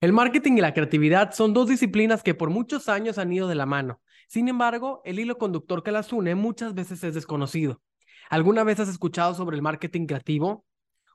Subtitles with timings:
[0.00, 3.54] El marketing y la creatividad son dos disciplinas que por muchos años han ido de
[3.54, 4.00] la mano.
[4.28, 7.82] Sin embargo, el hilo conductor que las une muchas veces es desconocido.
[8.30, 10.64] ¿Alguna vez has escuchado sobre el marketing creativo?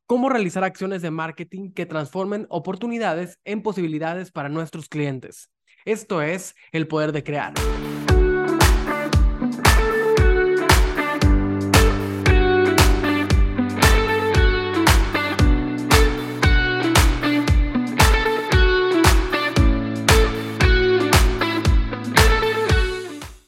[0.06, 5.50] ¿Cómo realizar acciones de marketing que transformen oportunidades en posibilidades para nuestros clientes?
[5.86, 7.54] Esto es el poder de crear.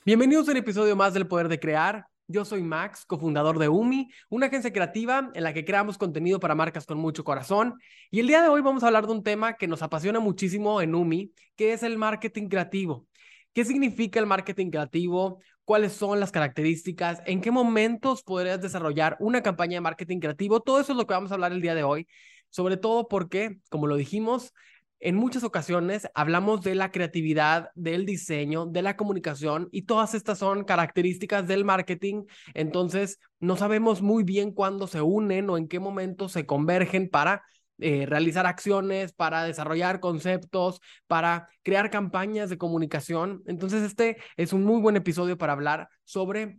[0.08, 2.06] Bienvenidos a un episodio más del Poder de Crear.
[2.28, 6.56] Yo soy Max, cofundador de UMI, una agencia creativa en la que creamos contenido para
[6.56, 7.74] marcas con mucho corazón.
[8.10, 10.80] Y el día de hoy vamos a hablar de un tema que nos apasiona muchísimo
[10.80, 13.06] en UMI, que es el marketing creativo.
[13.52, 15.42] ¿Qué significa el marketing creativo?
[15.66, 17.22] ¿Cuáles son las características?
[17.26, 20.62] ¿En qué momentos podrías desarrollar una campaña de marketing creativo?
[20.62, 22.08] Todo eso es lo que vamos a hablar el día de hoy.
[22.50, 24.54] Sobre todo porque, como lo dijimos,
[25.00, 30.40] en muchas ocasiones hablamos de la creatividad, del diseño, de la comunicación y todas estas
[30.40, 32.24] son características del marketing.
[32.54, 37.44] Entonces, no sabemos muy bien cuándo se unen o en qué momento se convergen para
[37.80, 43.44] eh, realizar acciones, para desarrollar conceptos, para crear campañas de comunicación.
[43.46, 46.58] Entonces, este es un muy buen episodio para hablar sobre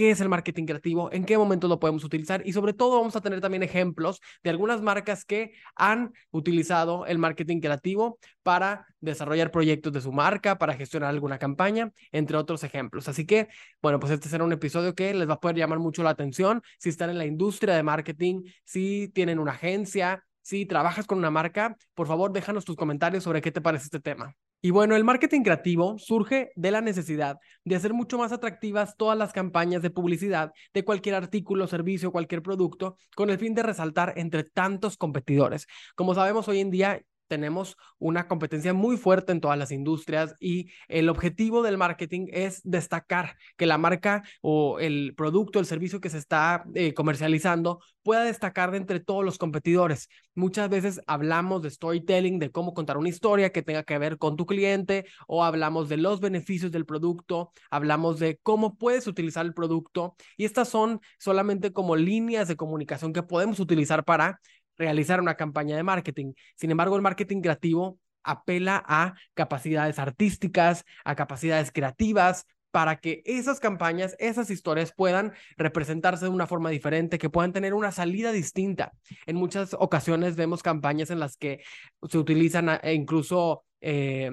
[0.00, 3.16] qué es el marketing creativo, en qué momento lo podemos utilizar y sobre todo vamos
[3.16, 9.50] a tener también ejemplos de algunas marcas que han utilizado el marketing creativo para desarrollar
[9.50, 13.08] proyectos de su marca, para gestionar alguna campaña, entre otros ejemplos.
[13.08, 13.48] Así que,
[13.82, 16.62] bueno, pues este será un episodio que les va a poder llamar mucho la atención
[16.78, 21.30] si están en la industria de marketing, si tienen una agencia, si trabajas con una
[21.30, 24.34] marca, por favor déjanos tus comentarios sobre qué te parece este tema.
[24.62, 29.16] Y bueno, el marketing creativo surge de la necesidad de hacer mucho más atractivas todas
[29.16, 34.12] las campañas de publicidad de cualquier artículo, servicio, cualquier producto, con el fin de resaltar
[34.16, 35.66] entre tantos competidores.
[35.94, 37.00] Como sabemos hoy en día,
[37.30, 42.60] tenemos una competencia muy fuerte en todas las industrias y el objetivo del marketing es
[42.64, 48.24] destacar que la marca o el producto, el servicio que se está eh, comercializando pueda
[48.24, 50.08] destacar de entre todos los competidores.
[50.34, 54.36] Muchas veces hablamos de storytelling, de cómo contar una historia que tenga que ver con
[54.36, 59.54] tu cliente o hablamos de los beneficios del producto, hablamos de cómo puedes utilizar el
[59.54, 64.40] producto y estas son solamente como líneas de comunicación que podemos utilizar para
[64.80, 66.32] realizar una campaña de marketing.
[66.56, 73.58] Sin embargo, el marketing creativo apela a capacidades artísticas, a capacidades creativas, para que esas
[73.60, 78.92] campañas, esas historias puedan representarse de una forma diferente, que puedan tener una salida distinta.
[79.26, 81.62] En muchas ocasiones vemos campañas en las que
[82.08, 84.30] se utilizan eh, incluso eh,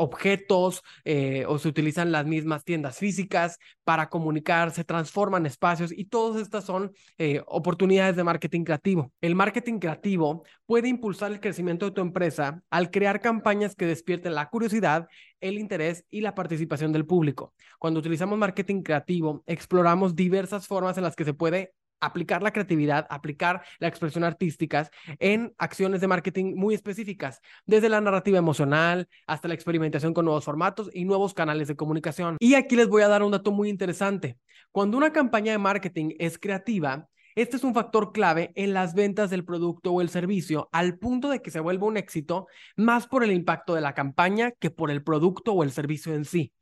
[0.00, 6.06] objetos eh, o se utilizan las mismas tiendas físicas para comunicar, se transforman espacios y
[6.06, 9.12] todas estas son eh, oportunidades de marketing creativo.
[9.20, 14.34] El marketing creativo puede impulsar el crecimiento de tu empresa al crear campañas que despierten
[14.34, 15.08] la curiosidad,
[15.40, 17.54] el interés y la participación del público.
[17.78, 23.06] Cuando utilizamos marketing creativo, exploramos diversas formas en las que se puede aplicar la creatividad,
[23.10, 29.48] aplicar la expresión artística en acciones de marketing muy específicas, desde la narrativa emocional hasta
[29.48, 32.36] la experimentación con nuevos formatos y nuevos canales de comunicación.
[32.40, 34.38] Y aquí les voy a dar un dato muy interesante.
[34.72, 39.30] Cuando una campaña de marketing es creativa, este es un factor clave en las ventas
[39.30, 43.22] del producto o el servicio, al punto de que se vuelva un éxito más por
[43.22, 46.52] el impacto de la campaña que por el producto o el servicio en sí.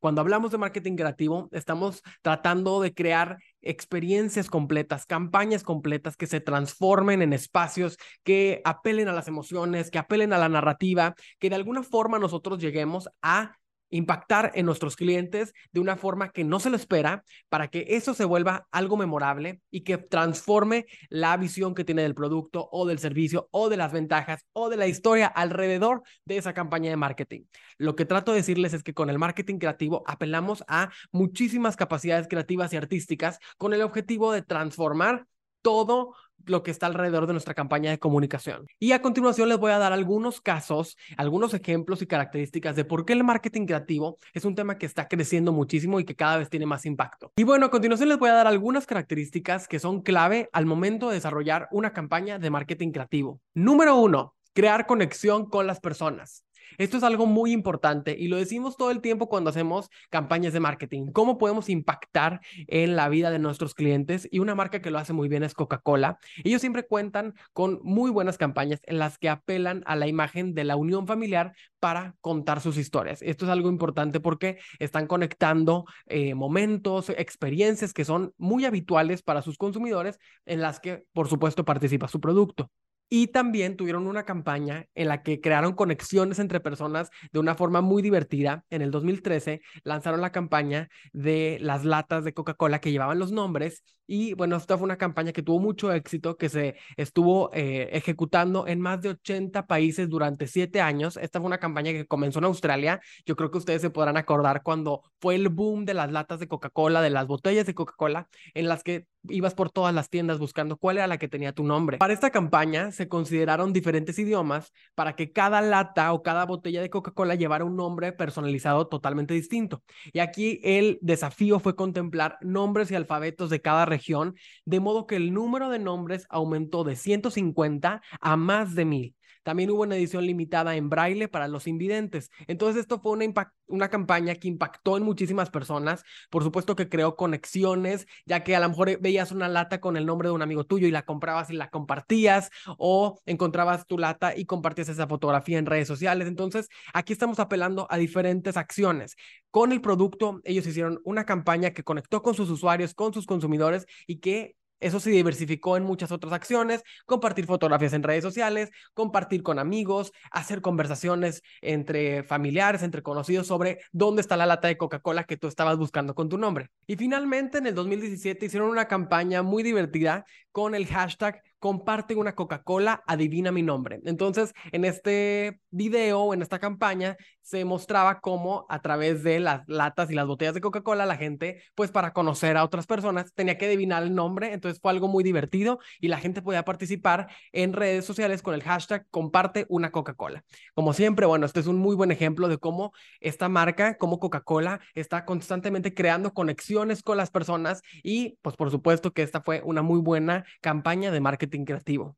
[0.00, 6.40] Cuando hablamos de marketing creativo, estamos tratando de crear experiencias completas, campañas completas que se
[6.40, 11.56] transformen en espacios que apelen a las emociones, que apelen a la narrativa, que de
[11.56, 13.56] alguna forma nosotros lleguemos a
[13.90, 18.14] impactar en nuestros clientes de una forma que no se lo espera para que eso
[18.14, 22.98] se vuelva algo memorable y que transforme la visión que tiene del producto o del
[22.98, 27.42] servicio o de las ventajas o de la historia alrededor de esa campaña de marketing.
[27.78, 32.28] Lo que trato de decirles es que con el marketing creativo apelamos a muchísimas capacidades
[32.28, 35.26] creativas y artísticas con el objetivo de transformar
[35.62, 36.14] todo
[36.46, 38.66] lo que está alrededor de nuestra campaña de comunicación.
[38.78, 43.04] Y a continuación les voy a dar algunos casos, algunos ejemplos y características de por
[43.04, 46.50] qué el marketing creativo es un tema que está creciendo muchísimo y que cada vez
[46.50, 47.32] tiene más impacto.
[47.36, 51.08] Y bueno, a continuación les voy a dar algunas características que son clave al momento
[51.08, 53.40] de desarrollar una campaña de marketing creativo.
[53.54, 56.44] Número uno, crear conexión con las personas.
[56.78, 60.60] Esto es algo muy importante y lo decimos todo el tiempo cuando hacemos campañas de
[60.60, 61.12] marketing.
[61.12, 64.28] ¿Cómo podemos impactar en la vida de nuestros clientes?
[64.30, 66.18] Y una marca que lo hace muy bien es Coca-Cola.
[66.42, 70.64] Ellos siempre cuentan con muy buenas campañas en las que apelan a la imagen de
[70.64, 73.20] la unión familiar para contar sus historias.
[73.22, 79.42] Esto es algo importante porque están conectando eh, momentos, experiencias que son muy habituales para
[79.42, 82.70] sus consumidores en las que, por supuesto, participa su producto.
[83.08, 87.80] Y también tuvieron una campaña en la que crearon conexiones entre personas de una forma
[87.80, 88.64] muy divertida.
[88.70, 93.84] En el 2013 lanzaron la campaña de las latas de Coca-Cola que llevaban los nombres.
[94.06, 98.66] Y bueno, esta fue una campaña que tuvo mucho éxito, que se estuvo eh, ejecutando
[98.66, 101.16] en más de 80 países durante siete años.
[101.16, 103.00] Esta fue una campaña que comenzó en Australia.
[103.24, 106.48] Yo creo que ustedes se podrán acordar cuando fue el boom de las latas de
[106.48, 110.76] Coca-Cola, de las botellas de Coca-Cola, en las que ibas por todas las tiendas buscando
[110.76, 111.98] cuál era la que tenía tu nombre.
[111.98, 116.90] Para esta campaña se consideraron diferentes idiomas para que cada lata o cada botella de
[116.90, 119.82] Coca-Cola llevara un nombre personalizado totalmente distinto.
[120.12, 125.16] Y aquí el desafío fue contemplar nombres y alfabetos de cada región, de modo que
[125.16, 129.14] el número de nombres aumentó de 150 a más de 1000.
[129.44, 132.30] También hubo una edición limitada en braille para los invidentes.
[132.48, 136.02] Entonces esto fue una, una campaña que impactó en muchísimas personas.
[136.30, 140.06] Por supuesto que creó conexiones, ya que a lo mejor veías una lata con el
[140.06, 144.36] nombre de un amigo tuyo y la comprabas y la compartías o encontrabas tu lata
[144.36, 146.26] y compartías esa fotografía en redes sociales.
[146.26, 149.14] Entonces aquí estamos apelando a diferentes acciones.
[149.50, 153.86] Con el producto, ellos hicieron una campaña que conectó con sus usuarios, con sus consumidores
[154.06, 159.42] y que eso se diversificó en muchas otras acciones, compartir fotografías en redes sociales, compartir
[159.42, 165.24] con amigos, hacer conversaciones entre familiares, entre conocidos sobre dónde está la lata de Coca-Cola
[165.24, 166.70] que tú estabas buscando con tu nombre.
[166.86, 172.34] Y finalmente, en el 2017 hicieron una campaña muy divertida con el hashtag comparte una
[172.34, 173.98] Coca-Cola, adivina mi nombre.
[174.04, 180.10] Entonces, en este video, en esta campaña, se mostraba cómo a través de las latas
[180.10, 183.64] y las botellas de Coca-Cola, la gente, pues para conocer a otras personas, tenía que
[183.64, 184.52] adivinar el nombre.
[184.52, 188.62] Entonces fue algo muy divertido y la gente podía participar en redes sociales con el
[188.62, 190.44] hashtag comparte una Coca-Cola.
[190.74, 194.80] Como siempre, bueno, este es un muy buen ejemplo de cómo esta marca, como Coca-Cola,
[194.94, 199.80] está constantemente creando conexiones con las personas y, pues por supuesto que esta fue una
[199.80, 202.16] muy buena campaña de marketing creativo.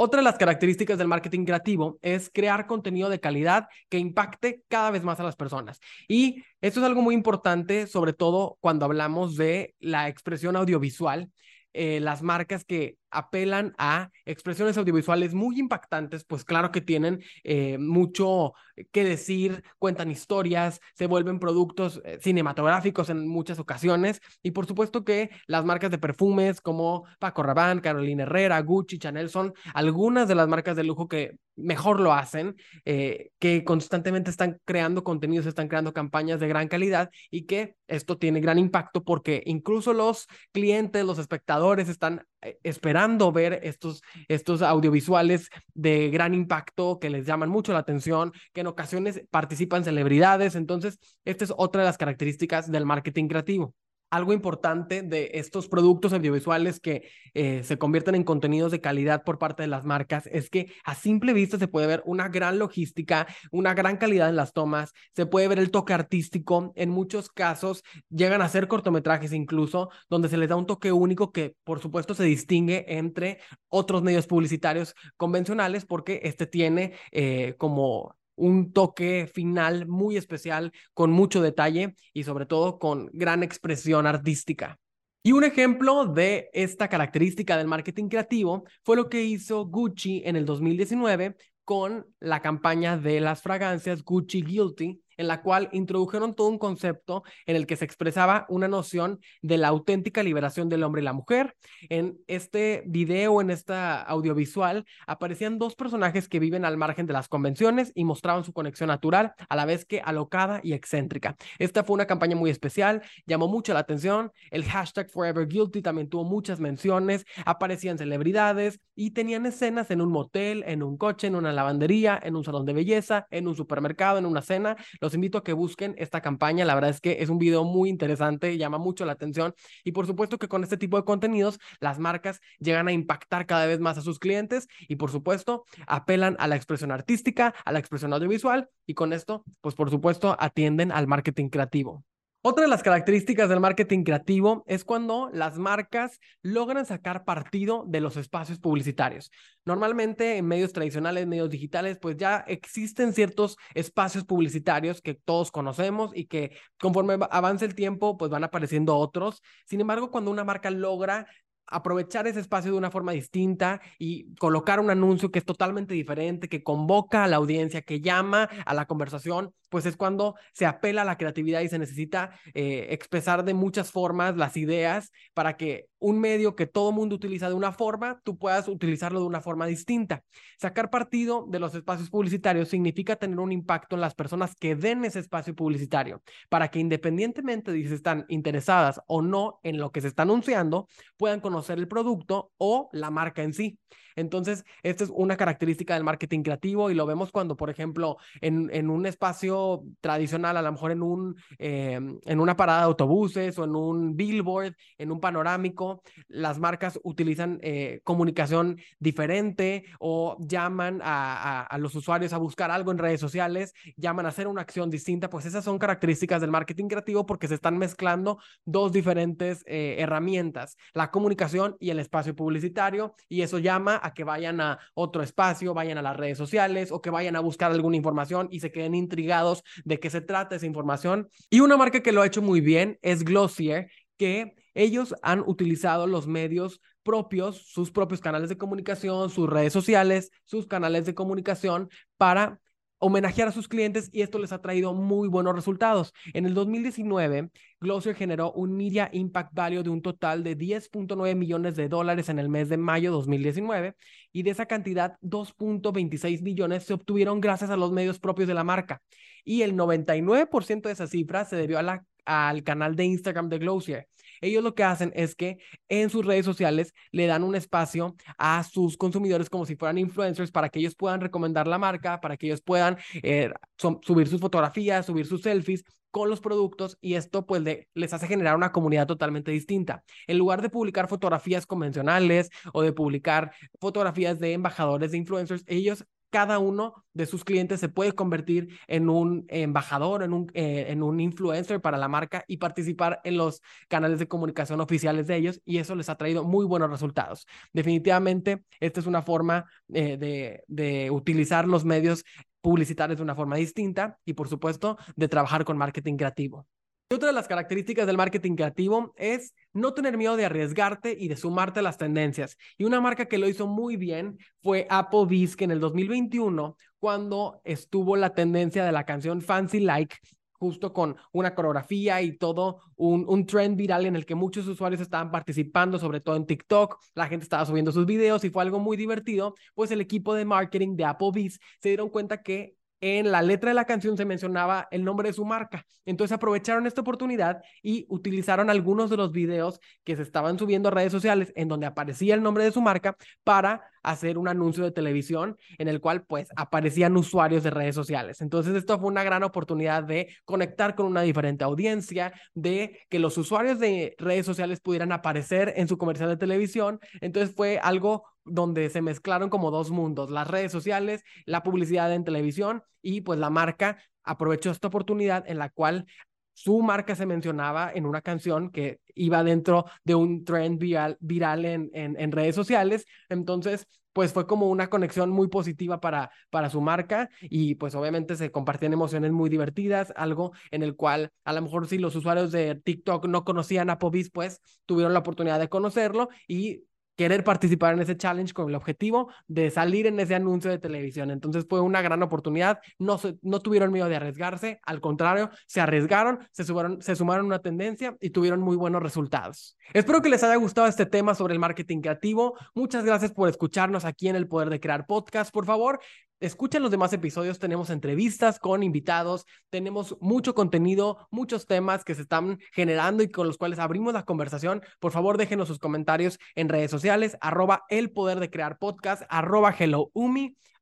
[0.00, 4.92] Otra de las características del marketing creativo es crear contenido de calidad que impacte cada
[4.92, 5.80] vez más a las personas.
[6.06, 11.32] Y esto es algo muy importante, sobre todo cuando hablamos de la expresión audiovisual.
[11.74, 17.78] Eh, las marcas que apelan a expresiones audiovisuales muy impactantes, pues claro que tienen eh,
[17.78, 18.54] mucho
[18.92, 25.04] que decir, cuentan historias, se vuelven productos eh, cinematográficos en muchas ocasiones y por supuesto
[25.04, 30.34] que las marcas de perfumes como Paco Rabanne, Carolina Herrera, Gucci, Chanel son algunas de
[30.34, 35.68] las marcas de lujo que mejor lo hacen, eh, que constantemente están creando contenidos, están
[35.68, 41.04] creando campañas de gran calidad y que esto tiene gran impacto porque incluso los clientes,
[41.04, 42.24] los espectadores están
[42.62, 48.60] esperando ver estos, estos audiovisuales de gran impacto que les llaman mucho la atención, que
[48.60, 50.54] en ocasiones participan celebridades.
[50.54, 53.74] Entonces, esta es otra de las características del marketing creativo
[54.10, 59.38] algo importante de estos productos audiovisuales que eh, se convierten en contenidos de calidad por
[59.38, 63.26] parte de las marcas es que a simple vista se puede ver una gran logística,
[63.50, 67.82] una gran calidad en las tomas, se puede ver el toque artístico, en muchos casos
[68.08, 72.14] llegan a ser cortometrajes incluso, donde se les da un toque único que por supuesto
[72.14, 73.38] se distingue entre
[73.68, 81.10] otros medios publicitarios convencionales porque este tiene eh, como un toque final muy especial, con
[81.10, 84.78] mucho detalle y sobre todo con gran expresión artística.
[85.22, 90.36] Y un ejemplo de esta característica del marketing creativo fue lo que hizo Gucci en
[90.36, 96.48] el 2019 con la campaña de las fragancias Gucci Guilty, en la cual introdujeron todo
[96.48, 101.02] un concepto en el que se expresaba una noción de la auténtica liberación del hombre
[101.02, 101.54] y la mujer.
[101.90, 107.28] En este video, en esta audiovisual, aparecían dos personajes que viven al margen de las
[107.28, 111.36] convenciones y mostraban su conexión natural, a la vez que alocada y excéntrica.
[111.58, 114.32] Esta fue una campaña muy especial, llamó mucho la atención.
[114.50, 120.10] El hashtag Forever Guilty también tuvo muchas menciones, aparecían celebridades y tenían escenas en un
[120.10, 124.18] motel, en un coche, en una lavandería, en un salón de belleza, en un supermercado,
[124.18, 124.76] en una cena.
[125.14, 126.64] Invito a que busquen esta campaña.
[126.64, 130.06] La verdad es que es un video muy interesante, llama mucho la atención y por
[130.06, 133.98] supuesto que con este tipo de contenidos las marcas llegan a impactar cada vez más
[133.98, 138.68] a sus clientes y por supuesto apelan a la expresión artística, a la expresión audiovisual
[138.86, 142.04] y con esto, pues por supuesto atienden al marketing creativo.
[142.40, 148.00] Otra de las características del marketing creativo es cuando las marcas logran sacar partido de
[148.00, 149.32] los espacios publicitarios.
[149.64, 156.12] Normalmente en medios tradicionales, medios digitales, pues ya existen ciertos espacios publicitarios que todos conocemos
[156.14, 159.42] y que conforme avanza el tiempo, pues van apareciendo otros.
[159.66, 161.26] Sin embargo, cuando una marca logra
[161.70, 166.48] aprovechar ese espacio de una forma distinta y colocar un anuncio que es totalmente diferente,
[166.48, 171.02] que convoca a la audiencia, que llama a la conversación, pues es cuando se apela
[171.02, 175.88] a la creatividad y se necesita eh, expresar de muchas formas las ideas para que
[175.98, 179.66] un medio que todo mundo utiliza de una forma, tú puedas utilizarlo de una forma
[179.66, 180.22] distinta.
[180.58, 185.04] Sacar partido de los espacios publicitarios significa tener un impacto en las personas que den
[185.04, 190.00] ese espacio publicitario, para que independientemente de si están interesadas o no en lo que
[190.00, 193.78] se está anunciando, puedan conocer el producto o la marca en sí.
[194.18, 198.68] Entonces, esta es una característica del marketing creativo y lo vemos cuando, por ejemplo, en,
[198.72, 203.56] en un espacio tradicional, a lo mejor en, un, em, en una parada de autobuses
[203.58, 211.00] o en un billboard, en un panorámico, las marcas utilizan eh, comunicación diferente o llaman
[211.02, 214.90] a, a, los usuarios a buscar algo en redes sociales, llaman a hacer una acción
[214.90, 219.96] distinta, pues esas son características del marketing creativo porque se están mezclando dos diferentes eh,
[220.00, 221.47] herramientas, la comunicación
[221.80, 226.02] y el espacio publicitario, y eso llama a que vayan a otro espacio, vayan a
[226.02, 230.00] las redes sociales o que vayan a buscar alguna información y se queden intrigados de
[230.00, 231.28] qué se trata esa información.
[231.50, 236.06] Y una marca que lo ha hecho muy bien es Glossier, que ellos han utilizado
[236.06, 241.88] los medios propios, sus propios canales de comunicación, sus redes sociales, sus canales de comunicación
[242.16, 242.60] para
[242.98, 246.12] homenajear a sus clientes y esto les ha traído muy buenos resultados.
[246.34, 247.50] En el 2019,
[247.80, 252.38] Glossier generó un Media Impact Value de un total de 10.9 millones de dólares en
[252.38, 253.94] el mes de mayo 2019
[254.32, 258.64] y de esa cantidad 2.26 millones se obtuvieron gracias a los medios propios de la
[258.64, 259.02] marca
[259.44, 263.58] y el 99% de esa cifra se debió a la, al canal de Instagram de
[263.58, 264.08] Glossier.
[264.40, 268.62] Ellos lo que hacen es que en sus redes sociales le dan un espacio a
[268.64, 272.46] sus consumidores como si fueran influencers para que ellos puedan recomendar la marca, para que
[272.46, 277.62] ellos puedan eh, subir sus fotografías, subir sus selfies con los productos y esto pues
[277.94, 280.04] les hace generar una comunidad totalmente distinta.
[280.26, 286.04] En lugar de publicar fotografías convencionales o de publicar fotografías de embajadores de influencers, ellos
[286.30, 291.02] cada uno de sus clientes se puede convertir en un embajador, en un, eh, en
[291.02, 295.60] un influencer para la marca y participar en los canales de comunicación oficiales de ellos
[295.64, 297.46] y eso les ha traído muy buenos resultados.
[297.72, 302.24] Definitivamente, esta es una forma eh, de, de utilizar los medios
[302.60, 306.66] publicitarios de una forma distinta y, por supuesto, de trabajar con marketing creativo.
[307.14, 311.36] Otra de las características del marketing creativo es no tener miedo de arriesgarte y de
[311.36, 312.58] sumarte a las tendencias.
[312.76, 317.62] Y una marca que lo hizo muy bien fue Applebee's, que en el 2021, cuando
[317.64, 320.16] estuvo la tendencia de la canción Fancy Like,
[320.52, 325.00] justo con una coreografía y todo un, un, trend viral en el que muchos usuarios
[325.00, 328.80] estaban participando, sobre todo en TikTok, la gente estaba subiendo sus videos y fue algo
[328.80, 333.42] muy divertido, pues el equipo de marketing de Applebee's se dieron cuenta que en la
[333.42, 335.84] letra de la canción se mencionaba el nombre de su marca.
[336.04, 340.92] Entonces aprovecharon esta oportunidad y utilizaron algunos de los videos que se estaban subiendo a
[340.92, 344.90] redes sociales en donde aparecía el nombre de su marca para hacer un anuncio de
[344.90, 348.40] televisión en el cual pues aparecían usuarios de redes sociales.
[348.40, 353.36] Entonces esto fue una gran oportunidad de conectar con una diferente audiencia, de que los
[353.36, 357.00] usuarios de redes sociales pudieran aparecer en su comercial de televisión.
[357.20, 362.24] Entonces fue algo donde se mezclaron como dos mundos, las redes sociales, la publicidad en
[362.24, 366.06] televisión y pues la marca aprovechó esta oportunidad en la cual
[366.52, 371.64] su marca se mencionaba en una canción que iba dentro de un trend viral, viral
[371.64, 373.06] en, en, redes sociales.
[373.28, 378.34] Entonces, pues fue como una conexión muy positiva para, para su marca y pues obviamente
[378.34, 382.50] se compartían emociones muy divertidas, algo en el cual a lo mejor si los usuarios
[382.50, 386.82] de TikTok no conocían a Pobis, pues tuvieron la oportunidad de conocerlo y
[387.18, 391.32] querer participar en ese challenge con el objetivo de salir en ese anuncio de televisión.
[391.32, 396.38] Entonces fue una gran oportunidad, no, no tuvieron miedo de arriesgarse, al contrario, se arriesgaron,
[396.52, 399.76] se, sumaron, se sumaron a una tendencia y tuvieron muy buenos resultados.
[399.92, 402.56] Espero que les haya gustado este tema sobre el marketing creativo.
[402.72, 405.52] Muchas gracias por escucharnos aquí en El Poder de Crear Podcast.
[405.52, 405.98] Por favor,
[406.40, 412.22] Escuchen los demás episodios, tenemos entrevistas con invitados, tenemos mucho contenido, muchos temas que se
[412.22, 414.82] están generando y con los cuales abrimos la conversación.
[415.00, 419.74] Por favor, déjenos sus comentarios en redes sociales, arroba el poder de crear podcast, arroba
[419.76, 420.12] hello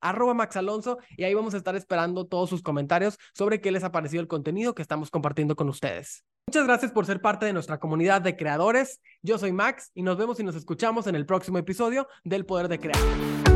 [0.02, 3.82] arroba Max Alonso, y ahí vamos a estar esperando todos sus comentarios sobre qué les
[3.82, 6.22] ha parecido el contenido que estamos compartiendo con ustedes.
[6.46, 9.00] Muchas gracias por ser parte de nuestra comunidad de creadores.
[9.22, 12.68] Yo soy Max y nos vemos y nos escuchamos en el próximo episodio del Poder
[12.68, 13.55] de Crear.